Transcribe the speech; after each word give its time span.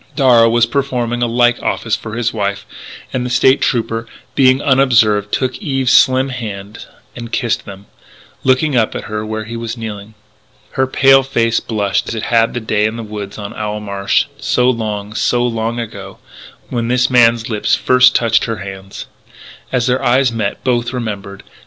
Darragh 0.15 0.49
was 0.49 0.65
performing 0.65 1.21
a 1.21 1.27
like 1.27 1.61
office 1.61 1.95
for 1.95 2.15
his 2.15 2.33
wife, 2.33 2.65
and 3.13 3.23
the 3.23 3.29
State 3.29 3.61
Trooper, 3.61 4.07
being 4.33 4.59
unobserved, 4.59 5.31
took 5.31 5.55
Eve's 5.59 5.91
slim 5.91 6.29
hands 6.29 6.87
and 7.15 7.31
kissed 7.31 7.65
them, 7.65 7.85
looking 8.43 8.75
up 8.75 8.95
at 8.95 9.03
her 9.03 9.23
where 9.23 9.43
he 9.43 9.55
was 9.55 9.77
kneeling. 9.77 10.15
Her 10.71 10.87
pale 10.87 11.21
face 11.21 11.59
blushed 11.59 12.07
as 12.07 12.15
it 12.15 12.23
had 12.23 12.55
that 12.55 12.65
day 12.65 12.85
in 12.87 12.95
the 12.95 13.03
woods 13.03 13.37
on 13.37 13.53
Owl 13.53 13.79
Marsh, 13.79 14.25
so 14.39 14.67
long, 14.71 15.13
so 15.13 15.45
long 15.45 15.79
ago, 15.79 16.17
when 16.69 16.87
this 16.87 17.11
man's 17.11 17.47
lips 17.47 17.75
first 17.75 18.15
touched 18.15 18.45
her 18.45 18.57
hands. 18.57 19.05
As 19.71 19.85
their 19.85 20.03
eyes 20.03 20.31
met 20.31 20.63
both 20.63 20.93
remembered. 20.93 21.43